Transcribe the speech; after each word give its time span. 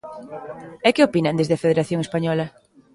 E 0.87 0.89
que 0.95 1.05
opinan 1.07 1.37
desde 1.39 1.53
a 1.55 1.63
Federación 1.65 1.99
Española? 2.05 2.45